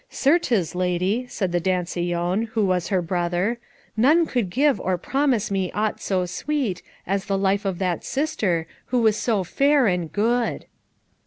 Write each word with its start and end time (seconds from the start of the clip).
"Certes, 0.09 0.73
lady," 0.73 1.27
said 1.27 1.51
the 1.51 1.59
dansellon, 1.61 2.47
who 2.53 2.65
was 2.65 2.87
her 2.87 3.03
brother, 3.03 3.59
"none 3.95 4.25
could 4.25 4.49
give 4.49 4.81
or 4.81 4.97
promise 4.97 5.51
me 5.51 5.71
aught 5.73 6.01
so 6.01 6.25
sweet, 6.25 6.81
as 7.05 7.25
the 7.25 7.37
life 7.37 7.65
of 7.65 7.77
that 7.77 8.03
sister, 8.03 8.65
who 8.87 8.99
was 9.03 9.15
so 9.15 9.43
fair 9.43 9.85
and 9.85 10.11
good." 10.11 10.65